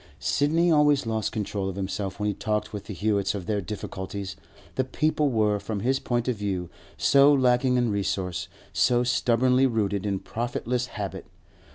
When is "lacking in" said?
7.31-7.91